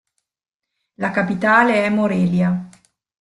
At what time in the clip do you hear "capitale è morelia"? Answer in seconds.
1.11-2.67